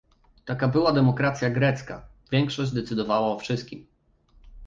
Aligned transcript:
Taka 0.45 0.67
była 0.67 0.91
demokracja 0.93 1.49
grecka, 1.49 2.05
większość 2.31 2.71
decydowała 2.71 3.27
o 3.27 3.39
wszystkim 3.39 3.85